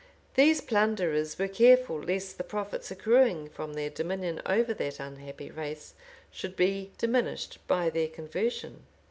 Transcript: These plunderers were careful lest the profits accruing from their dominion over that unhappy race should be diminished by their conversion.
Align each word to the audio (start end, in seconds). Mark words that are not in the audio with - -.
These 0.33 0.61
plunderers 0.61 1.37
were 1.37 1.47
careful 1.47 1.99
lest 2.01 2.39
the 2.39 2.43
profits 2.43 2.89
accruing 2.89 3.49
from 3.49 3.73
their 3.75 3.91
dominion 3.91 4.41
over 4.47 4.73
that 4.73 4.99
unhappy 4.99 5.51
race 5.51 5.93
should 6.31 6.55
be 6.55 6.89
diminished 6.97 7.59
by 7.67 7.91
their 7.91 8.07
conversion. 8.07 8.87